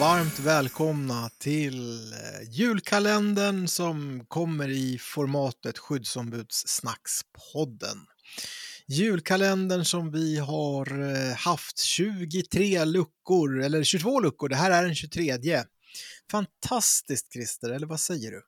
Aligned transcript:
varmt 0.00 0.38
välkomna 0.38 1.30
till 1.38 2.12
eh, 2.12 2.18
julkalendern 2.50 3.68
som 3.68 4.24
kommer 4.28 4.68
i 4.68 4.98
formatet 4.98 5.78
Skyddsombudssnackspodden. 5.78 7.98
Julkalendern 8.86 9.84
som 9.84 10.12
vi 10.12 10.38
har 10.38 11.00
eh, 11.00 11.34
haft 11.36 11.78
23 11.78 12.84
luckor, 12.84 13.62
eller 13.62 13.84
22 13.84 14.20
luckor, 14.20 14.48
det 14.48 14.56
här 14.56 14.70
är 14.70 14.82
den 14.82 14.94
23. 14.94 15.38
Fantastiskt 16.30 17.32
Christer, 17.32 17.70
eller 17.70 17.86
vad 17.86 18.00
säger 18.00 18.30
du? 18.30 18.42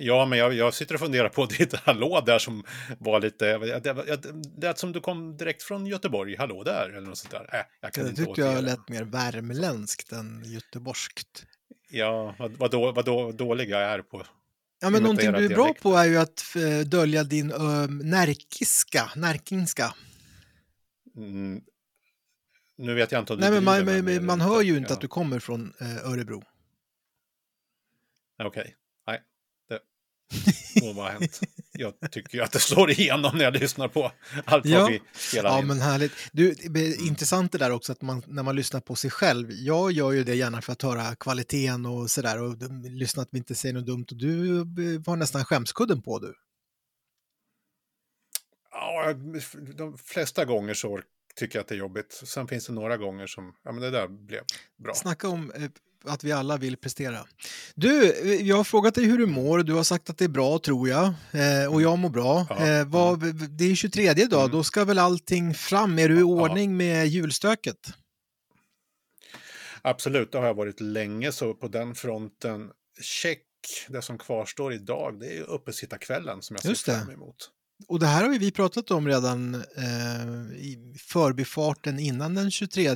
Ja, 0.00 0.26
men 0.26 0.38
jag, 0.38 0.54
jag 0.54 0.74
sitter 0.74 0.94
och 0.94 1.00
funderar 1.00 1.28
på 1.28 1.46
ditt 1.58 1.74
hallå 1.74 2.22
där 2.26 2.38
som 2.38 2.64
var 2.98 3.20
lite... 3.20 3.58
Det, 3.58 4.18
det, 4.56 4.78
som 4.78 4.92
du 4.92 5.00
kom 5.00 5.36
direkt 5.36 5.62
från 5.62 5.86
Göteborg, 5.86 6.36
hallå 6.36 6.64
där, 6.64 6.90
eller 6.90 7.06
något 7.06 7.18
sånt 7.18 7.30
där. 7.30 7.50
Äh, 7.52 7.60
jag 7.80 7.92
kan 7.92 8.04
det 8.04 8.10
inte 8.10 8.24
tyckte 8.24 8.40
jag 8.40 8.64
lät 8.64 8.88
mer 8.88 9.04
värmländskt 9.04 10.12
än 10.12 10.42
göteborgskt. 10.44 11.46
Ja, 11.90 12.34
vad, 12.38 12.52
vad, 12.52 12.70
då, 12.70 12.92
vad 12.92 13.04
då, 13.04 13.32
dålig 13.32 13.70
jag 13.70 13.82
är 13.82 14.02
på 14.02 14.26
Ja, 14.80 14.90
men 14.90 15.02
någonting 15.02 15.32
du 15.32 15.44
är 15.44 15.48
bra 15.48 15.74
på 15.82 15.96
är 15.96 16.04
ju 16.04 16.16
att 16.16 16.56
eh, 16.56 16.88
dölja 16.88 17.24
din 17.24 17.52
uh, 17.52 17.88
närkiska, 17.88 19.10
närkingska. 19.16 19.94
Mm. 21.16 21.60
Nu 22.76 22.94
vet 22.94 23.12
jag 23.12 23.22
inte 23.22 23.32
om 23.32 23.38
du 23.38 23.44
Nej, 23.44 23.60
men 23.60 23.64
man, 23.64 24.04
man, 24.04 24.26
man 24.26 24.40
hör 24.40 24.62
ju 24.62 24.76
inte 24.76 24.92
att 24.92 25.00
du 25.00 25.08
kommer 25.08 25.38
från 25.38 25.72
uh, 25.82 26.12
Örebro. 26.12 26.42
Okej. 28.38 28.60
Okay. 28.60 28.74
må 30.82 30.92
vara 30.92 31.10
hänt. 31.10 31.40
Jag 31.72 32.10
tycker 32.10 32.38
ju 32.38 32.44
att 32.44 32.52
det 32.52 32.58
slår 32.58 32.90
igenom 32.90 33.36
när 33.36 33.44
jag 33.44 33.54
lyssnar 33.54 33.88
på 33.88 34.12
allt 34.44 34.66
ja. 34.66 34.80
vad 34.80 34.90
vi 34.90 35.02
spelar 35.12 35.50
Ja, 35.50 35.58
in. 35.58 35.66
men 35.66 35.80
härligt. 35.80 36.12
Du, 36.32 36.54
det 36.54 36.80
är 36.80 37.06
intressant 37.06 37.52
det 37.52 37.58
där 37.58 37.70
också 37.70 37.92
att 37.92 38.02
man, 38.02 38.22
när 38.26 38.42
man 38.42 38.56
lyssnar 38.56 38.80
på 38.80 38.96
sig 38.96 39.10
själv. 39.10 39.52
Jag 39.52 39.92
gör 39.92 40.12
ju 40.12 40.24
det 40.24 40.34
gärna 40.34 40.62
för 40.62 40.72
att 40.72 40.82
höra 40.82 41.14
kvaliteten 41.14 41.86
och 41.86 42.10
sådär 42.10 42.42
och 42.42 42.56
lyssna 42.84 43.22
att 43.22 43.28
vi 43.30 43.38
inte 43.38 43.54
säger 43.54 43.74
något 43.74 43.86
dumt. 43.86 44.06
Och 44.10 44.16
du 44.16 44.64
har 45.06 45.16
nästan 45.16 45.44
skämskudden 45.44 46.02
på 46.02 46.18
du. 46.18 46.34
Ja, 48.70 49.14
de 49.76 49.98
flesta 49.98 50.44
gånger 50.44 50.74
så 50.74 51.00
tycker 51.36 51.58
jag 51.58 51.62
att 51.62 51.68
det 51.68 51.74
är 51.74 51.78
jobbigt. 51.78 52.12
Sen 52.12 52.48
finns 52.48 52.66
det 52.66 52.72
några 52.72 52.96
gånger 52.96 53.26
som, 53.26 53.54
ja 53.64 53.72
men 53.72 53.82
det 53.82 53.90
där 53.90 54.08
blev 54.08 54.42
bra. 54.76 54.94
Snacka 54.94 55.28
om 55.28 55.52
eh, 55.52 55.70
att 56.04 56.24
vi 56.24 56.32
alla 56.32 56.56
vill 56.56 56.76
prestera. 56.76 57.26
Du, 57.74 58.14
jag 58.42 58.56
har 58.56 58.64
frågat 58.64 58.94
dig 58.94 59.04
hur 59.04 59.18
du 59.18 59.26
mår. 59.26 59.58
Du 59.58 59.72
har 59.72 59.82
sagt 59.82 60.10
att 60.10 60.18
det 60.18 60.24
är 60.24 60.28
bra, 60.28 60.58
tror 60.58 60.88
jag. 60.88 61.04
Eh, 61.32 61.72
och 61.72 61.82
jag 61.82 61.98
mår 61.98 62.10
bra. 62.10 62.46
Ja, 62.50 62.66
eh, 62.66 62.86
vad, 62.86 63.34
det 63.34 63.64
är 63.64 63.74
23 63.74 64.14
dag, 64.14 64.40
mm. 64.40 64.52
då 64.52 64.64
ska 64.64 64.84
väl 64.84 64.98
allting 64.98 65.54
fram. 65.54 65.98
Är 65.98 66.08
du 66.08 66.20
i 66.20 66.22
ordning 66.22 66.70
ja. 66.70 66.76
med 66.76 67.08
julstöket? 67.08 67.92
Absolut, 69.82 70.32
det 70.32 70.38
har 70.38 70.46
jag 70.46 70.54
varit 70.54 70.80
länge, 70.80 71.32
så 71.32 71.54
på 71.54 71.68
den 71.68 71.94
fronten, 71.94 72.70
check. 73.00 73.44
Det 73.88 74.02
som 74.02 74.18
kvarstår 74.18 74.72
idag, 74.72 75.20
det 75.20 75.36
är 75.36 75.42
uppesittarkvällen 75.42 76.42
som 76.42 76.56
jag 76.62 76.76
ser 76.76 76.92
fram 76.92 77.10
emot. 77.10 77.50
Och 77.86 78.00
det 78.00 78.06
här 78.06 78.22
har 78.22 78.38
vi 78.38 78.50
pratat 78.50 78.90
om 78.90 79.08
redan 79.08 79.54
eh, 79.54 80.56
i 80.56 80.94
förbifarten 80.98 81.98
innan 81.98 82.34
den 82.34 82.50
23 82.50 82.94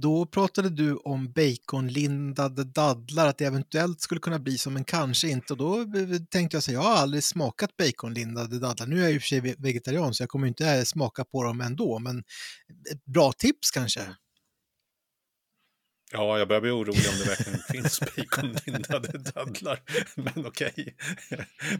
då 0.00 0.26
pratade 0.26 0.70
du 0.70 0.96
om 0.96 1.32
baconlindade 1.32 2.64
dadlar, 2.64 3.26
att 3.26 3.38
det 3.38 3.44
eventuellt 3.44 4.00
skulle 4.00 4.20
kunna 4.20 4.38
bli 4.38 4.58
som 4.58 4.76
en 4.76 4.84
kanske 4.84 5.28
inte. 5.28 5.52
Och 5.52 5.58
då 5.58 5.86
tänkte 6.30 6.56
jag 6.56 6.62
så 6.62 6.72
jag 6.72 6.80
har 6.80 6.94
aldrig 6.94 7.24
smakat 7.24 7.76
baconlindade 7.76 8.58
dadlar. 8.58 8.86
Nu 8.86 8.98
är 8.98 9.02
jag 9.02 9.12
i 9.12 9.18
och 9.18 9.22
för 9.22 9.28
sig 9.28 9.40
vegetarian 9.58 10.14
så 10.14 10.22
jag 10.22 10.30
kommer 10.30 10.46
inte 10.46 10.84
smaka 10.84 11.24
på 11.24 11.44
dem 11.44 11.60
ändå, 11.60 11.98
men 11.98 12.18
ett 12.92 13.04
bra 13.04 13.32
tips 13.32 13.70
kanske? 13.70 14.00
Ja, 16.12 16.38
jag 16.38 16.48
börjar 16.48 16.60
bli 16.60 16.70
orolig 16.70 17.06
om 17.12 17.18
det 17.18 17.28
verkligen 17.28 17.58
finns 17.70 18.00
baconlindade 18.00 19.18
dadlar. 19.18 19.82
Men 20.14 20.46
okej. 20.46 20.72
Okay. 20.76 20.92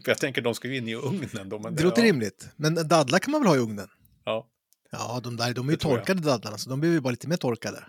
För 0.03 0.11
jag 0.11 0.17
tänker 0.17 0.41
de 0.41 0.55
ska 0.55 0.67
ju 0.67 0.77
in 0.77 0.87
i 0.87 0.95
ugnen 0.95 1.49
då. 1.49 1.59
Men 1.59 1.75
det, 1.75 1.83
låter 1.83 2.01
ja. 2.01 2.07
rimligt. 2.07 2.49
Men 2.55 2.87
dadlar 2.87 3.19
kan 3.19 3.31
man 3.31 3.41
väl 3.41 3.47
ha 3.47 3.55
i 3.55 3.59
ugnen? 3.59 3.87
Ja. 4.25 4.47
Ja, 4.91 5.19
de 5.23 5.37
där 5.37 5.53
de 5.53 5.67
är 5.67 5.71
ju 5.71 5.77
torkade 5.77 6.21
dadlarna, 6.21 6.57
så 6.57 6.69
de 6.69 6.79
blir 6.79 6.91
ju 6.91 6.99
bara 6.99 7.11
lite 7.11 7.27
mer 7.27 7.37
torkade. 7.37 7.83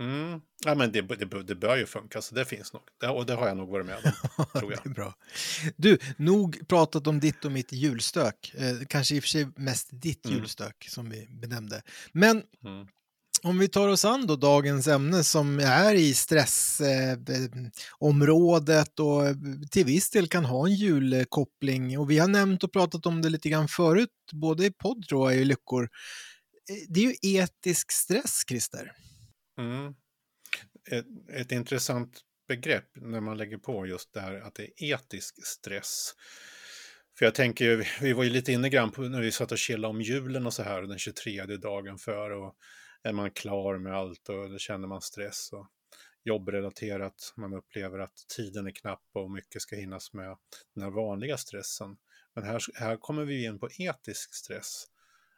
Mm. 0.00 0.40
Ja, 0.64 0.74
men 0.74 0.92
det, 0.92 1.02
det, 1.02 1.42
det 1.42 1.54
bör 1.54 1.76
ju 1.76 1.86
funka, 1.86 2.22
så 2.22 2.34
det 2.34 2.44
finns 2.44 2.72
nog. 2.72 2.82
Det, 3.00 3.08
och 3.08 3.26
det 3.26 3.34
har 3.34 3.48
jag 3.48 3.56
nog 3.56 3.68
varit 3.68 3.86
med 3.86 3.96
om, 3.96 4.02
tror 4.60 4.72
jag. 4.72 4.80
det 4.84 4.90
är 4.90 4.94
bra. 4.94 5.14
Du, 5.76 5.98
nog 6.16 6.68
pratat 6.68 7.06
om 7.06 7.20
ditt 7.20 7.44
och 7.44 7.52
mitt 7.52 7.72
julstök. 7.72 8.54
Eh, 8.54 8.76
kanske 8.88 9.14
i 9.14 9.18
och 9.18 9.22
för 9.22 9.28
sig 9.28 9.46
mest 9.56 9.88
ditt 9.92 10.26
mm. 10.26 10.38
julstök, 10.38 10.86
som 10.90 11.10
vi 11.10 11.26
benämnde. 11.30 11.82
Men 12.12 12.42
mm. 12.64 12.86
om 13.42 13.58
vi 13.58 13.68
tar 13.68 13.88
oss 13.88 14.04
an 14.04 14.26
då 14.26 14.36
dagens 14.36 14.88
ämne 14.88 15.24
som 15.24 15.58
är 15.58 15.94
i 15.94 16.14
stressområdet 16.14 18.98
eh, 18.98 19.04
och 19.04 19.24
till 19.70 19.84
viss 19.84 20.10
del 20.10 20.28
kan 20.28 20.44
ha 20.44 20.66
en 20.66 20.74
julkoppling. 20.74 21.98
Och 21.98 22.10
vi 22.10 22.18
har 22.18 22.28
nämnt 22.28 22.64
och 22.64 22.72
pratat 22.72 23.06
om 23.06 23.22
det 23.22 23.28
lite 23.28 23.48
grann 23.48 23.68
förut, 23.68 24.10
både 24.32 24.66
i 24.66 24.70
podd 24.70 25.08
tror 25.08 25.32
jag, 25.32 25.40
i 25.40 25.44
Lyckor. 25.44 25.82
Eh, 25.82 25.88
det 26.88 27.00
är 27.00 27.04
ju 27.04 27.14
etisk 27.22 27.92
stress, 27.92 28.42
Christer. 28.48 28.92
Mm. 29.58 29.94
Ett, 30.90 31.06
ett 31.28 31.52
intressant 31.52 32.20
begrepp 32.48 32.88
när 32.94 33.20
man 33.20 33.36
lägger 33.36 33.58
på 33.58 33.86
just 33.86 34.12
det 34.12 34.20
här 34.20 34.34
att 34.34 34.54
det 34.54 34.62
är 34.62 34.94
etisk 34.94 35.46
stress. 35.46 36.14
För 37.18 37.24
jag 37.24 37.34
tänker, 37.34 37.88
vi 38.00 38.12
var 38.12 38.24
ju 38.24 38.30
lite 38.30 38.52
inne 38.52 38.68
grann 38.68 38.90
på 38.90 39.02
när 39.02 39.20
vi 39.20 39.32
satt 39.32 39.52
och 39.52 39.58
chillade 39.58 39.90
om 39.90 40.02
julen 40.02 40.46
och 40.46 40.54
så 40.54 40.62
här 40.62 40.82
den 40.82 40.98
23 40.98 41.44
dagen 41.44 41.98
för 41.98 42.30
och 42.30 42.56
är 43.02 43.12
man 43.12 43.30
klar 43.30 43.78
med 43.78 43.94
allt 43.94 44.28
och 44.28 44.50
då 44.50 44.58
känner 44.58 44.88
man 44.88 45.00
stress 45.00 45.52
och 45.52 45.68
jobbrelaterat, 46.24 47.32
man 47.36 47.54
upplever 47.54 47.98
att 47.98 48.16
tiden 48.36 48.66
är 48.66 48.70
knapp 48.70 49.04
och 49.12 49.30
mycket 49.30 49.62
ska 49.62 49.76
hinnas 49.76 50.12
med 50.12 50.36
den 50.74 50.84
här 50.84 50.90
vanliga 50.90 51.36
stressen. 51.36 51.96
Men 52.34 52.44
här, 52.44 52.62
här 52.74 52.96
kommer 52.96 53.24
vi 53.24 53.44
in 53.44 53.58
på 53.58 53.68
etisk 53.78 54.34
stress, 54.34 54.86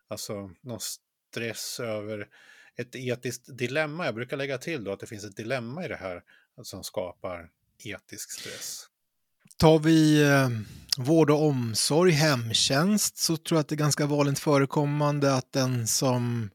alltså 0.09 0.51
någon 0.61 0.81
stress 0.81 1.81
över 1.81 2.29
ett 2.77 2.97
etiskt 2.97 3.59
dilemma. 3.59 4.05
Jag 4.05 4.15
brukar 4.15 4.37
lägga 4.37 4.59
till 4.59 4.85
då 4.85 4.93
att 4.93 5.01
det 5.01 5.07
finns 5.07 5.25
ett 5.25 5.37
dilemma 5.37 5.85
i 5.85 5.89
det 5.89 5.97
här 5.97 6.23
som 6.63 6.85
skapar 6.85 7.51
etisk 7.85 8.31
stress. 8.31 8.87
Tar 9.57 9.79
vi 9.79 10.23
eh, 10.23 10.49
vård 10.99 11.31
och 11.31 11.43
omsorg, 11.43 12.13
hemtjänst, 12.13 13.19
så 13.19 13.37
tror 13.37 13.57
jag 13.57 13.61
att 13.61 13.69
det 13.69 13.75
är 13.75 13.77
ganska 13.77 14.07
vanligt 14.07 14.39
förekommande 14.39 15.35
att 15.35 15.53
den 15.53 15.87
som 15.87 16.51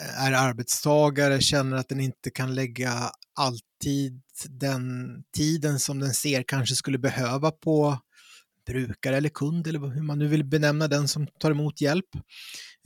eh, 0.00 0.24
är 0.24 0.32
arbetstagare 0.32 1.40
känner 1.40 1.76
att 1.76 1.88
den 1.88 2.00
inte 2.00 2.30
kan 2.30 2.54
lägga 2.54 3.10
alltid 3.34 4.22
den 4.48 5.08
tiden 5.36 5.78
som 5.78 5.98
den 5.98 6.14
ser 6.14 6.42
kanske 6.42 6.74
skulle 6.74 6.98
behöva 6.98 7.50
på 7.50 7.98
brukare 8.66 9.16
eller 9.16 9.28
kund 9.28 9.66
eller 9.66 9.78
hur 9.78 10.02
man 10.02 10.18
nu 10.18 10.28
vill 10.28 10.44
benämna 10.44 10.88
den 10.88 11.08
som 11.08 11.26
tar 11.26 11.50
emot 11.50 11.80
hjälp. 11.80 12.08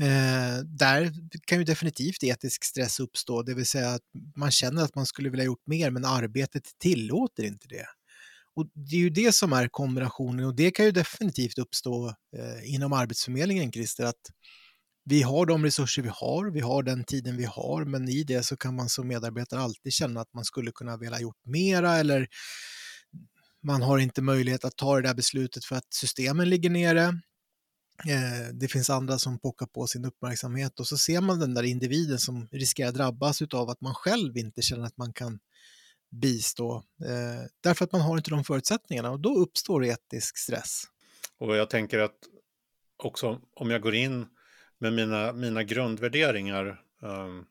Eh, 0.03 0.59
där 0.65 1.13
kan 1.47 1.59
ju 1.59 1.65
definitivt 1.65 2.23
etisk 2.23 2.65
stress 2.65 3.01
uppstå, 3.01 3.43
det 3.43 3.55
vill 3.55 3.67
säga 3.67 3.89
att 3.91 4.03
man 4.37 4.51
känner 4.51 4.83
att 4.83 4.95
man 4.95 5.07
skulle 5.07 5.31
vilja 5.31 5.45
gjort 5.45 5.67
mer 5.67 5.91
men 5.91 6.05
arbetet 6.05 6.63
tillåter 6.79 7.43
inte 7.43 7.69
det. 7.69 7.87
Och 8.55 8.67
Det 8.75 8.97
är 8.97 9.01
ju 9.01 9.11
det 9.11 9.35
som 9.35 9.53
är 9.53 9.69
kombinationen 9.69 10.47
och 10.47 10.57
det 10.57 10.71
kan 10.71 10.87
ju 10.87 10.93
definitivt 10.93 11.59
uppstå 11.59 12.09
eh, 12.09 12.75
inom 12.75 12.93
Arbetsförmedlingen, 12.93 13.73
Christer, 13.73 14.05
att 14.05 14.21
vi 15.05 15.23
har 15.23 15.47
de 15.47 15.65
resurser 15.65 16.03
vi 16.03 16.11
har, 16.13 16.51
vi 16.51 16.61
har 16.61 16.83
den 16.83 17.05
tiden 17.05 17.37
vi 17.37 17.45
har, 17.45 17.85
men 17.85 18.09
i 18.09 18.25
det 18.25 18.43
så 18.43 18.57
kan 18.57 18.77
man 18.77 18.89
som 18.89 19.09
medarbetare 19.09 19.61
alltid 19.61 19.93
känna 19.93 20.21
att 20.21 20.35
man 20.35 20.45
skulle 20.45 20.73
kunna 20.73 20.97
vilja 20.97 21.21
gjort 21.21 21.47
mera 21.47 21.97
eller 21.97 22.27
man 23.63 23.83
har 23.83 23.99
inte 23.99 24.23
möjlighet 24.23 24.65
att 24.65 24.77
ta 24.77 24.97
det 24.97 25.09
där 25.09 25.15
beslutet 25.15 25.65
för 25.65 25.77
att 25.77 25.95
systemen 25.95 26.51
ligger 26.51 26.71
nere. 26.71 27.21
Eh, 28.09 28.55
det 28.55 28.69
finns 28.69 28.91
andra 28.91 29.19
som 29.19 29.39
pockar 29.39 29.67
på 29.67 29.87
sin 29.87 30.05
uppmärksamhet 30.05 30.81
och 30.81 30.87
så 30.87 30.99
ser 30.99 31.21
man 31.21 31.41
den 31.41 31.55
där 31.55 31.63
individen 31.63 32.19
som 32.19 32.49
riskerar 32.53 32.89
att 32.89 32.95
drabbas 32.95 33.43
av 33.43 33.71
att 33.71 33.81
man 33.81 33.95
själv 33.95 34.37
inte 34.37 34.63
känner 34.63 34.85
att 34.85 34.97
man 34.97 35.13
kan 35.13 35.39
bistå 36.11 36.77
eh, 37.05 37.49
därför 37.61 37.85
att 37.85 37.93
man 37.93 38.01
har 38.01 38.17
inte 38.17 38.31
de 38.31 38.45
förutsättningarna 38.45 39.11
och 39.11 39.21
då 39.21 39.35
uppstår 39.35 39.85
etisk 39.85 40.39
stress. 40.39 40.85
Och 41.39 41.57
jag 41.57 41.71
tänker 41.71 41.99
att 41.99 42.17
också 42.97 43.41
om 43.55 43.71
jag 43.71 43.83
går 43.83 43.95
in 43.95 44.27
med 44.79 44.93
mina, 44.93 45.33
mina 45.33 45.63
grundvärderingar 45.63 46.81
um, 47.01 47.47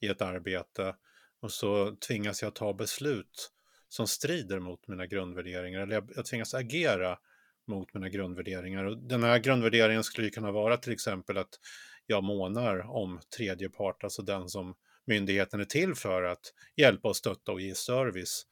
i 0.00 0.06
ett 0.06 0.22
arbete 0.22 0.94
och 1.40 1.52
så 1.52 1.96
tvingas 1.96 2.42
jag 2.42 2.54
ta 2.54 2.74
beslut 2.74 3.50
som 3.88 4.06
strider 4.06 4.58
mot 4.58 4.88
mina 4.88 5.06
grundvärderingar 5.06 5.80
eller 5.80 5.94
jag, 5.94 6.10
jag 6.16 6.24
tvingas 6.24 6.54
agera 6.54 7.18
mot 7.66 7.94
mina 7.94 8.08
grundvärderingar. 8.08 8.84
Och 8.84 8.98
den 8.98 9.22
här 9.22 9.38
grundvärderingen 9.38 10.04
skulle 10.04 10.30
kunna 10.30 10.52
vara 10.52 10.76
till 10.76 10.92
exempel 10.92 11.38
att 11.38 11.58
jag 12.06 12.24
månar 12.24 12.90
om 12.90 13.20
tredje 13.36 13.68
part, 13.68 14.04
alltså 14.04 14.22
den 14.22 14.48
som 14.48 14.74
myndigheten 15.06 15.60
är 15.60 15.64
till 15.64 15.94
för 15.94 16.22
att 16.22 16.52
hjälpa 16.76 17.08
och 17.08 17.16
stötta 17.16 17.52
och 17.52 17.60
ge 17.60 17.74
service. 17.74 18.46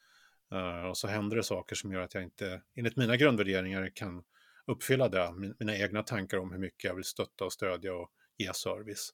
Uh, 0.53 0.85
och 0.85 0.97
så 0.97 1.07
händer 1.07 1.37
det 1.37 1.43
saker 1.43 1.75
som 1.75 1.91
gör 1.91 2.01
att 2.01 2.13
jag 2.13 2.23
inte, 2.23 2.61
enligt 2.75 2.95
mina 2.95 3.17
grundvärderingar, 3.17 3.91
kan 3.95 4.23
uppfylla 4.65 5.09
det, 5.09 5.33
mina 5.59 5.77
egna 5.77 6.03
tankar 6.03 6.37
om 6.37 6.51
hur 6.51 6.59
mycket 6.59 6.83
jag 6.83 6.95
vill 6.95 7.03
stötta 7.03 7.45
och 7.45 7.53
stödja 7.53 7.93
och 7.93 8.11
ge 8.37 8.53
service. 8.53 9.13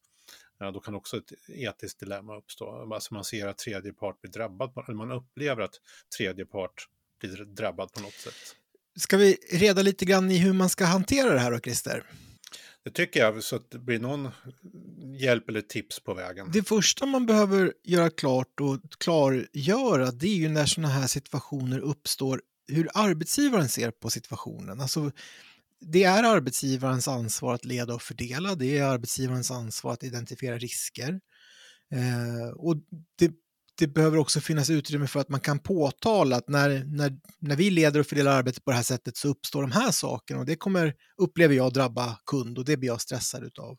Uh, 0.63 0.72
då 0.72 0.80
kan 0.80 0.95
också 0.95 1.18
ett 1.18 1.31
etiskt 1.48 2.00
dilemma 2.00 2.38
uppstå. 2.38 2.94
Alltså 2.94 3.13
man 3.13 3.24
ser 3.24 3.48
att 3.48 3.57
tredje 3.57 3.94
part 3.94 4.22
blir 4.22 4.31
drabbad, 4.31 4.84
eller 4.88 4.98
man 4.98 5.12
upplever 5.12 5.62
att 5.62 5.75
tredje 6.18 6.45
part 6.45 6.88
blir 7.19 7.45
drabbad 7.45 7.94
på 7.94 8.02
något 8.02 8.13
sätt. 8.13 8.56
Ska 9.00 9.18
vi 9.18 9.38
reda 9.51 9.81
lite 9.81 10.06
grann 10.06 10.31
i 10.31 10.38
hur 10.38 10.54
man 10.54 10.69
ska 10.69 10.86
hantera 10.86 11.34
det 11.34 11.40
här 11.40 11.51
då, 11.51 11.60
Christer? 11.60 12.04
Det 12.84 12.92
tycker 12.92 13.19
jag, 13.19 13.44
så 13.44 13.56
att 13.56 13.72
det 13.72 13.80
blir 13.80 14.00
någon 14.00 14.30
hjälp 15.19 15.50
eller 15.50 15.62
tips 15.62 16.00
på 16.00 16.13
vägen. 16.13 16.51
Det 16.51 16.63
första 16.63 17.06
man 17.06 17.25
behöver 17.25 17.74
göra 17.84 18.10
klart 18.10 18.60
och 18.62 18.80
klargöra, 18.98 20.12
det 20.12 20.28
är 20.28 20.36
ju 20.36 20.50
när 20.50 20.66
sådana 20.66 20.94
här 20.94 21.07
situationer 21.07 21.80
uppstår, 21.80 22.42
hur 22.68 22.90
arbetsgivaren 22.94 23.69
ser 23.69 23.92
på 23.92 24.10
situationen. 24.10 24.81
Alltså, 24.81 25.12
det 25.81 26.04
är 26.04 26.24
arbetsgivarens 26.24 27.07
ansvar 27.07 27.54
att 27.54 27.66
leda 27.66 27.94
och 27.94 28.02
fördela, 28.02 28.56
det 28.56 28.78
är 28.78 28.84
arbetsgivarens 28.84 29.52
ansvar 29.52 29.94
att 29.94 30.04
identifiera 30.04 30.57
risker. 30.57 31.19
Eh, 31.92 32.50
och 32.56 32.75
det 33.16 33.31
det 33.80 33.88
behöver 33.88 34.18
också 34.18 34.42
finnas 34.42 34.70
utrymme 34.70 35.08
för 35.08 35.20
att 35.20 35.30
man 35.30 35.40
kan 35.40 35.60
påtala 35.60 36.36
att 36.36 36.50
när, 36.50 36.84
när, 36.86 37.12
när 37.40 37.56
vi 37.56 37.70
leder 37.70 38.00
och 38.00 38.08
fördelar 38.08 38.31
arbetet 38.31 38.66
på 38.66 38.72
det 38.72 38.78
här 38.78 38.84
sättet 38.84 39.18
så 39.18 39.28
uppstår 39.28 39.62
de 39.62 39.72
här 39.72 39.92
sakerna 39.92 40.40
och 40.40 40.46
det 40.46 40.56
kommer, 40.56 40.94
upplever 41.18 41.56
jag, 41.56 41.74
drabba 41.74 42.20
kund 42.26 42.58
och 42.58 42.66
det 42.66 42.78
blir 42.78 42.90
jag 42.90 43.02
stressad 43.02 43.44
utav. 43.44 43.78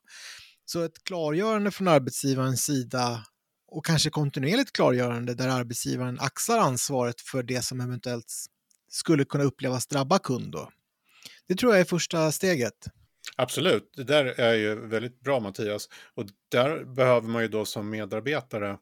Så 0.65 0.83
ett 0.83 1.05
klargörande 1.05 1.71
från 1.71 1.89
arbetsgivarens 1.89 2.65
sida 2.65 3.25
och 3.69 3.87
kanske 3.87 4.11
kontinuerligt 4.11 4.73
klargörande 4.73 5.35
där 5.35 5.49
arbetsgivaren 5.49 6.19
axlar 6.21 6.59
ansvaret 6.59 7.21
för 7.21 7.43
det 7.43 7.65
som 7.65 7.81
eventuellt 7.81 8.33
skulle 8.89 9.25
kunna 9.25 9.45
upplevas 9.45 9.87
drabba 9.87 10.19
kund. 10.19 10.53
Då. 10.53 10.71
Det 11.49 11.55
tror 11.55 11.73
jag 11.73 11.81
är 11.81 11.85
första 11.85 12.33
steget. 12.33 12.87
Absolut, 13.37 13.93
det 13.97 14.05
där 14.05 14.25
är 14.25 14.55
ju 14.55 14.87
väldigt 14.87 15.21
bra 15.21 15.41
Mattias. 15.41 15.89
Och 16.15 16.25
där 16.49 16.85
behöver 16.85 17.29
man 17.29 17.43
ju 17.43 17.49
då 17.49 17.65
som 17.65 17.91
medarbetare 17.91 18.79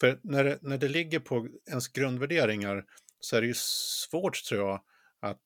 för 0.00 0.20
när 0.22 0.44
det, 0.44 0.58
när 0.62 0.78
det 0.78 0.88
ligger 0.88 1.20
på 1.20 1.48
ens 1.66 1.88
grundvärderingar 1.88 2.84
så 3.20 3.36
är 3.36 3.40
det 3.40 3.46
ju 3.46 3.54
svårt 3.56 4.44
tror 4.44 4.60
jag 4.60 4.80
att 5.20 5.40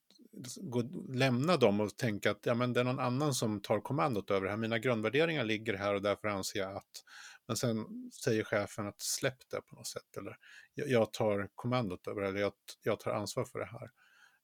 gå, 0.57 0.83
lämna 1.15 1.57
dem 1.57 1.81
och 1.81 1.97
tänka 1.97 2.31
att 2.31 2.47
ja, 2.47 2.55
men 2.55 2.73
det 2.73 2.81
är 2.81 2.85
någon 2.85 2.99
annan 2.99 3.35
som 3.35 3.61
tar 3.61 3.81
kommandot 3.81 4.31
över 4.31 4.45
det 4.45 4.51
här. 4.51 4.57
Mina 4.57 4.79
grundvärderingar 4.79 5.45
ligger 5.45 5.75
här 5.75 5.95
och 5.95 6.03
därför 6.03 6.29
anser 6.29 6.61
jag 6.61 6.77
att. 6.77 7.05
Men 7.47 7.57
sen 7.57 7.87
säger 8.25 8.45
chefen 8.45 8.87
att 8.87 9.01
släpp 9.01 9.51
det 9.51 9.61
på 9.61 9.75
något 9.75 9.87
sätt. 9.87 10.17
Eller 10.17 10.37
jag, 10.75 11.13
tar 11.13 11.49
kommandot 11.55 12.07
över 12.07 12.23
det, 12.23 12.29
eller 12.29 12.41
jag, 12.41 12.53
jag 12.83 13.01
tar 13.01 13.11
ansvar 13.11 13.45
för 13.45 13.59
det 13.59 13.67
här. 13.67 13.91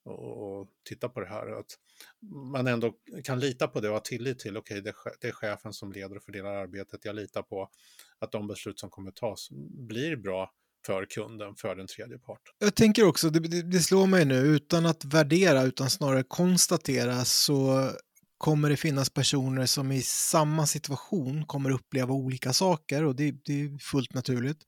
Och, 0.09 0.61
och 0.61 0.69
titta 0.89 1.09
på 1.09 1.21
det 1.21 1.27
här. 1.27 1.61
Att 1.61 1.79
man 2.53 2.67
ändå 2.67 2.95
kan 3.25 3.41
lita 3.41 3.69
på 3.69 3.81
det 3.81 3.89
och 3.89 3.95
ha 3.95 4.01
tillit 4.01 4.39
till, 4.39 4.57
okej, 4.57 4.81
okay, 4.81 4.93
det, 4.93 5.17
det 5.21 5.29
är 5.29 5.33
chefen 5.33 5.73
som 5.73 5.93
leder 5.93 6.17
och 6.17 6.23
fördelar 6.23 6.55
arbetet. 6.55 7.05
Jag 7.05 7.17
litar 7.17 7.43
på 7.43 7.71
att 8.19 8.33
de 8.33 8.47
beslut 8.47 8.79
som 8.79 8.91
kommer 8.91 9.11
tas 9.11 9.49
blir 9.89 10.17
bra 10.17 10.51
för 10.87 11.05
kunden, 11.05 11.55
för 11.57 11.77
den 11.77 11.87
tredje 11.87 12.19
parten. 12.19 12.55
Jag 12.59 12.75
tänker 12.75 13.05
också, 13.05 13.31
det, 13.31 13.63
det, 13.63 13.81
slår 13.81 14.07
mig 14.07 14.25
nu, 14.25 14.35
utan 14.35 14.87
att 14.87 15.05
värdera 15.05 15.63
utan 15.63 15.91
snarare 15.91 16.23
konstatera 16.23 17.25
så 17.25 17.91
kommer 18.39 18.71
det 18.71 18.77
finnas 18.77 19.11
personer 19.11 19.67
som 19.67 19.93
i 19.93 20.03
samma 20.03 20.67
situation 20.67 21.47
kommer 21.47 21.71
uppleva 21.71 22.15
olika 22.15 22.53
saker 22.53 23.05
och 23.05 23.17
det, 23.17 23.35
det 23.45 23.63
är 23.63 23.79
fullt 23.79 24.15
naturligt. 24.15 24.65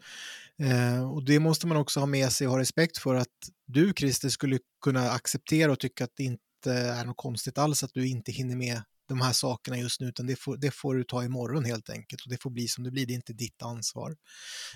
Eh, 0.58 1.10
och 1.10 1.24
det 1.24 1.38
måste 1.38 1.66
man 1.66 1.76
också 1.76 2.00
ha 2.00 2.06
med 2.06 2.32
sig 2.32 2.46
och 2.46 2.52
ha 2.52 2.60
respekt 2.60 2.98
för 2.98 3.14
att 3.14 3.28
du, 3.66 3.92
Christer, 3.96 4.28
skulle 4.28 4.58
kunna 4.84 5.10
acceptera 5.10 5.72
och 5.72 5.80
tycka 5.80 6.04
att 6.04 6.16
det 6.16 6.24
inte 6.24 6.72
är 6.72 7.04
något 7.04 7.16
konstigt 7.16 7.58
alls 7.58 7.84
att 7.84 7.94
du 7.94 8.08
inte 8.08 8.32
hinner 8.32 8.56
med 8.56 8.82
de 9.08 9.20
här 9.20 9.32
sakerna 9.32 9.78
just 9.78 10.00
nu, 10.00 10.06
utan 10.06 10.26
det 10.26 10.36
får, 10.36 10.56
det 10.56 10.70
får 10.70 10.94
du 10.94 11.04
ta 11.04 11.24
imorgon 11.24 11.64
helt 11.64 11.90
enkelt 11.90 12.22
och 12.22 12.30
det 12.30 12.42
får 12.42 12.50
bli 12.50 12.68
som 12.68 12.84
det 12.84 12.90
blir, 12.90 13.06
det 13.06 13.12
är 13.12 13.14
inte 13.14 13.32
ditt 13.32 13.62
ansvar. 13.62 14.16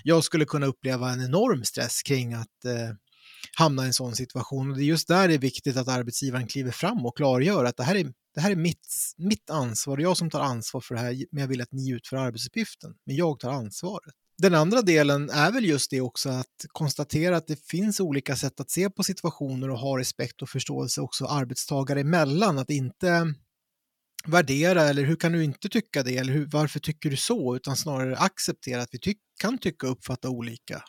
Jag 0.03 0.23
skulle 0.23 0.45
kunna 0.45 0.65
uppleva 0.65 1.11
en 1.11 1.25
enorm 1.25 1.63
stress 1.63 2.03
kring 2.03 2.33
att 2.33 2.65
eh, 2.65 2.95
hamna 3.53 3.83
i 3.83 3.87
en 3.87 3.93
sån 3.93 4.15
situation 4.15 4.71
och 4.71 4.77
det 4.77 4.83
är 4.83 4.85
just 4.85 5.07
där 5.07 5.27
det 5.27 5.33
är 5.33 5.39
viktigt 5.39 5.77
att 5.77 5.87
arbetsgivaren 5.87 6.47
kliver 6.47 6.71
fram 6.71 7.05
och 7.05 7.17
klargör 7.17 7.65
att 7.65 7.77
det 7.77 7.83
här 7.83 7.95
är, 7.95 8.13
det 8.35 8.41
här 8.41 8.51
är 8.51 8.55
mitt, 8.55 8.87
mitt 9.17 9.49
ansvar, 9.49 9.97
jag 9.97 10.17
som 10.17 10.29
tar 10.29 10.41
ansvar 10.41 10.81
för 10.81 10.95
det 10.95 11.01
här, 11.01 11.25
men 11.31 11.41
jag 11.41 11.47
vill 11.47 11.61
att 11.61 11.71
ni 11.71 11.91
utför 11.91 12.17
arbetsuppgiften, 12.17 12.93
men 13.05 13.15
jag 13.15 13.39
tar 13.39 13.51
ansvaret. 13.51 14.13
Den 14.37 14.55
andra 14.55 14.81
delen 14.81 15.29
är 15.29 15.51
väl 15.51 15.65
just 15.65 15.91
det 15.91 16.01
också 16.01 16.29
att 16.29 16.65
konstatera 16.67 17.37
att 17.37 17.47
det 17.47 17.65
finns 17.65 17.99
olika 17.99 18.35
sätt 18.35 18.59
att 18.59 18.71
se 18.71 18.89
på 18.89 19.03
situationer 19.03 19.69
och 19.69 19.79
ha 19.79 19.99
respekt 19.99 20.41
och 20.41 20.49
förståelse 20.49 21.01
också 21.01 21.25
arbetstagare 21.25 21.99
emellan. 21.99 22.57
Att 22.57 22.69
inte 22.69 23.33
värdera 24.27 24.83
eller 24.83 25.03
hur 25.03 25.15
kan 25.15 25.31
du 25.31 25.43
inte 25.43 25.69
tycka 25.69 26.03
det 26.03 26.17
eller 26.17 26.33
hur, 26.33 26.45
varför 26.45 26.79
tycker 26.79 27.09
du 27.09 27.17
så 27.17 27.55
utan 27.55 27.75
snarare 27.75 28.17
acceptera 28.17 28.81
att 28.81 28.89
vi 28.91 28.99
ty 28.99 29.13
kan 29.41 29.57
tycka 29.57 29.87
och 29.87 29.91
uppfatta 29.91 30.29
olika. 30.29 30.83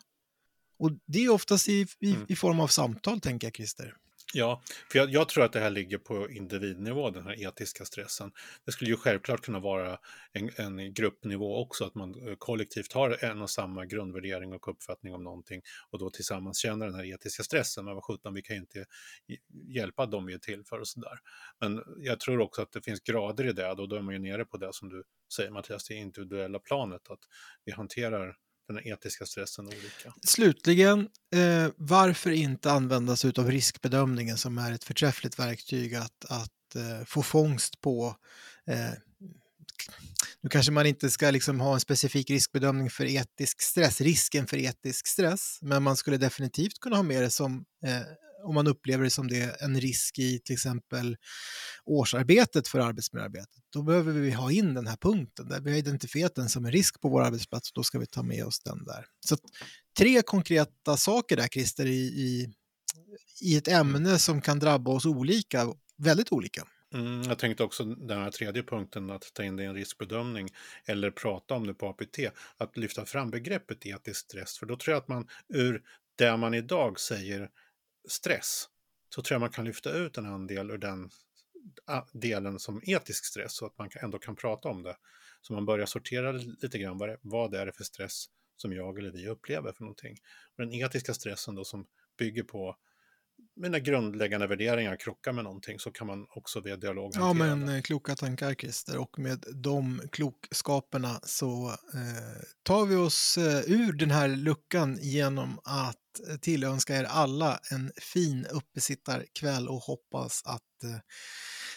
Och 0.78 0.90
det 1.06 1.24
är 1.24 1.30
oftast 1.30 1.68
i, 1.68 1.86
i, 2.00 2.10
mm. 2.12 2.26
i 2.28 2.36
form 2.36 2.60
av 2.60 2.66
samtal 2.66 3.20
tänker 3.20 3.46
jag 3.46 3.54
Christer. 3.54 3.94
Ja, 4.34 4.62
för 4.92 4.98
jag, 4.98 5.10
jag, 5.10 5.28
tror 5.28 5.44
att 5.44 5.52
det 5.52 5.60
här 5.60 5.70
ligger 5.70 5.98
på 5.98 6.30
individnivå, 6.30 7.10
den 7.10 7.24
här 7.24 7.42
etiska 7.42 7.84
stressen. 7.84 8.32
Det 8.64 8.72
skulle 8.72 8.90
ju 8.90 8.96
självklart 8.96 9.40
kunna 9.40 9.60
vara 9.60 9.98
en, 10.32 10.50
en 10.56 10.94
gruppnivå 10.94 11.56
också, 11.56 11.84
att 11.84 11.94
man 11.94 12.28
eh, 12.28 12.34
kollektivt 12.38 12.92
har 12.92 13.24
en 13.24 13.42
och 13.42 13.50
samma 13.50 13.86
grundvärdering 13.86 14.52
och 14.52 14.68
uppfattning 14.68 15.14
om 15.14 15.24
någonting 15.24 15.62
och 15.90 15.98
då 15.98 16.10
tillsammans 16.10 16.58
känner 16.58 16.86
den 16.86 16.94
här 16.94 17.04
etiska 17.14 17.42
stressen. 17.42 17.84
Men 17.84 17.94
vad 17.94 18.04
sjutton, 18.04 18.34
vi 18.34 18.42
kan 18.42 18.56
ju 18.56 18.60
inte 18.60 18.84
hjälpa 19.68 20.06
dem 20.06 20.26
vi 20.26 20.34
är 20.34 20.38
till 20.38 20.64
för 20.64 20.80
och 20.80 20.88
sådär. 20.88 21.18
Men 21.60 21.82
jag 21.98 22.20
tror 22.20 22.40
också 22.40 22.62
att 22.62 22.72
det 22.72 22.82
finns 22.82 23.00
grader 23.00 23.46
i 23.46 23.52
det 23.52 23.70
och 23.70 23.88
då 23.88 23.96
är 23.96 24.02
man 24.02 24.14
ju 24.14 24.20
nere 24.20 24.44
på 24.44 24.56
det 24.56 24.72
som 24.72 24.88
du 24.88 25.04
säger 25.36 25.50
Mattias, 25.50 25.88
det 25.88 25.94
individuella 25.94 26.58
planet, 26.58 27.10
att 27.10 27.20
vi 27.64 27.72
hanterar 27.72 28.36
den 28.66 28.86
etiska 28.86 29.26
stressen 29.26 29.66
olika. 29.66 30.14
Slutligen, 30.24 31.08
eh, 31.34 31.68
varför 31.76 32.30
inte 32.30 32.72
använda 32.72 33.16
sig 33.16 33.32
av 33.38 33.50
riskbedömningen 33.50 34.38
som 34.38 34.58
är 34.58 34.72
ett 34.72 34.84
förträffligt 34.84 35.38
verktyg 35.38 35.94
att, 35.94 36.24
att 36.28 36.76
eh, 36.76 37.04
få 37.06 37.22
fångst 37.22 37.80
på 37.80 38.16
eh, 38.66 38.90
nu 40.40 40.50
kanske 40.50 40.72
man 40.72 40.86
inte 40.86 41.10
ska 41.10 41.30
liksom 41.30 41.60
ha 41.60 41.74
en 41.74 41.80
specifik 41.80 42.30
riskbedömning 42.30 42.90
för 42.90 43.04
etisk 43.04 43.62
stress, 43.62 44.00
risken 44.00 44.46
för 44.46 44.56
etisk 44.56 45.06
stress, 45.06 45.58
men 45.62 45.82
man 45.82 45.96
skulle 45.96 46.16
definitivt 46.16 46.80
kunna 46.80 46.96
ha 46.96 47.02
med 47.02 47.22
det 47.22 47.30
som 47.30 47.64
eh, 47.84 48.00
om 48.46 48.54
man 48.54 48.66
upplever 48.66 49.04
det 49.04 49.10
som 49.10 49.28
det 49.28 49.62
en 49.62 49.80
risk 49.80 50.18
i 50.18 50.38
till 50.38 50.52
exempel 50.52 51.16
årsarbetet 51.84 52.68
för 52.68 52.78
arbetsmiljöarbetet, 52.78 53.62
då 53.72 53.82
behöver 53.82 54.12
vi 54.12 54.30
ha 54.30 54.52
in 54.52 54.74
den 54.74 54.86
här 54.86 54.96
punkten 54.96 55.48
där 55.48 55.60
vi 55.60 55.70
har 55.70 55.78
identifierat 55.78 56.34
den 56.34 56.48
som 56.48 56.64
en 56.64 56.72
risk 56.72 57.00
på 57.00 57.08
vår 57.08 57.22
arbetsplats 57.22 57.70
och 57.70 57.74
då 57.74 57.82
ska 57.82 57.98
vi 57.98 58.06
ta 58.06 58.22
med 58.22 58.44
oss 58.44 58.60
den 58.60 58.84
där. 58.84 59.06
Så 59.20 59.36
tre 59.98 60.22
konkreta 60.22 60.96
saker 60.96 61.36
där 61.36 61.48
Christer 61.48 61.86
i, 61.86 62.04
i, 62.04 62.52
i 63.40 63.56
ett 63.56 63.68
ämne 63.68 64.18
som 64.18 64.40
kan 64.40 64.58
drabba 64.58 64.90
oss 64.90 65.06
olika, 65.06 65.66
väldigt 65.96 66.32
olika. 66.32 66.66
Mm, 66.94 67.22
jag 67.22 67.38
tänkte 67.38 67.62
också 67.62 67.84
den 67.84 68.22
här 68.22 68.30
tredje 68.30 68.62
punkten, 68.62 69.10
att 69.10 69.34
ta 69.34 69.44
in 69.44 69.56
det 69.56 69.62
i 69.62 69.66
en 69.66 69.74
riskbedömning 69.74 70.48
eller 70.86 71.10
prata 71.10 71.54
om 71.54 71.66
det 71.66 71.74
på 71.74 71.88
APT, 71.88 72.18
att 72.56 72.76
lyfta 72.76 73.04
fram 73.04 73.30
begreppet 73.30 73.86
etisk 73.86 74.20
stress, 74.20 74.58
för 74.58 74.66
då 74.66 74.76
tror 74.76 74.92
jag 74.92 75.00
att 75.00 75.08
man 75.08 75.28
ur 75.48 75.82
det 76.16 76.36
man 76.36 76.54
idag 76.54 77.00
säger 77.00 77.50
stress 78.08 78.68
så 79.14 79.22
tror 79.22 79.34
jag 79.34 79.40
man 79.40 79.50
kan 79.50 79.64
lyfta 79.64 79.92
ut 79.92 80.18
en 80.18 80.26
andel 80.26 80.70
ur 80.70 80.78
den 80.78 81.10
delen 82.12 82.58
som 82.58 82.80
etisk 82.84 83.24
stress 83.24 83.56
så 83.56 83.66
att 83.66 83.78
man 83.78 83.90
ändå 84.02 84.18
kan 84.18 84.36
prata 84.36 84.68
om 84.68 84.82
det. 84.82 84.96
Så 85.40 85.52
man 85.52 85.66
börjar 85.66 85.86
sortera 85.86 86.32
lite 86.32 86.78
grann 86.78 86.98
vad, 86.98 87.08
det, 87.08 87.18
vad 87.20 87.54
är 87.54 87.66
det 87.66 87.72
för 87.72 87.84
stress 87.84 88.26
som 88.56 88.72
jag 88.72 88.98
eller 88.98 89.10
vi 89.10 89.28
upplever 89.28 89.72
för 89.72 89.82
någonting. 89.84 90.16
Och 90.56 90.64
den 90.64 90.72
etiska 90.72 91.14
stressen 91.14 91.54
då 91.54 91.64
som 91.64 91.86
bygger 92.18 92.42
på 92.42 92.76
mina 93.56 93.78
grundläggande 93.78 94.46
värderingar 94.46 94.96
krockar 94.96 95.32
med 95.32 95.44
någonting 95.44 95.78
så 95.78 95.90
kan 95.90 96.06
man 96.06 96.26
också 96.28 96.60
via 96.60 96.76
dialog 96.76 97.12
Ja, 97.14 97.32
men 97.32 97.66
det. 97.66 97.76
Eh, 97.76 97.82
kloka 97.82 98.14
tankar 98.14 98.54
Christer 98.54 98.98
och 98.98 99.18
med 99.18 99.44
de 99.54 100.02
klokskaperna 100.12 101.20
så 101.22 101.68
eh, 101.68 102.42
tar 102.62 102.86
vi 102.86 102.96
oss 102.96 103.38
eh, 103.38 103.70
ur 103.70 103.92
den 103.92 104.10
här 104.10 104.28
luckan 104.28 104.98
genom 105.00 105.60
att 105.64 105.96
tillönska 106.40 106.96
er 106.96 107.04
alla 107.04 107.60
en 107.70 107.92
fin 107.96 108.46
uppesittarkväll 108.46 109.68
och 109.68 109.80
hoppas 109.80 110.42
att 110.44 110.84
eh, 110.84 110.98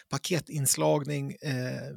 paketinslagning, 0.10 1.32
eh, 1.32 1.96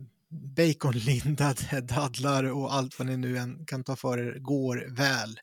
baconlindade 0.56 1.80
dadlar 1.88 2.44
och 2.44 2.74
allt 2.74 2.98
vad 2.98 3.08
ni 3.08 3.16
nu 3.16 3.38
än 3.38 3.66
kan 3.66 3.84
ta 3.84 3.96
för 3.96 4.18
er 4.18 4.38
går 4.38 4.96
väl. 4.96 5.40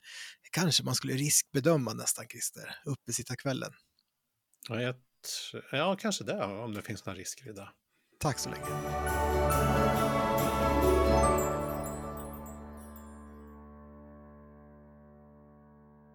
Kanske 0.51 0.83
man 0.83 0.95
skulle 0.95 1.13
riskbedöma 1.13 1.93
nästan, 1.93 2.25
Christer, 2.27 2.75
uppesittarkvällen. 2.85 3.71
Ja, 4.67 4.93
ja, 5.71 5.95
kanske 5.95 6.23
det, 6.23 6.43
om 6.43 6.73
det 6.73 6.81
finns 6.81 7.05
några 7.05 7.19
risker 7.19 7.49
i 7.49 7.53
det. 7.53 7.69
Tack 8.19 8.39
så 8.39 8.49
länge. 8.49 8.65